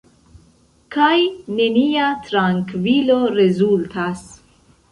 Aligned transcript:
Kaj 0.95 1.17
nenia 1.59 2.07
trankvilo 2.31 3.21
rezultas. 3.39 4.29